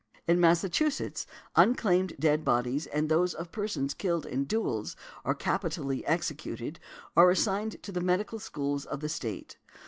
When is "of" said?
3.35-3.51, 8.87-9.01